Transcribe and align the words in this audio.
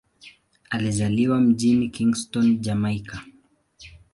Alizaliwa 0.69 1.39
mjini 1.41 1.89
Kingston, 1.89 2.57
Jamaika. 2.61 3.21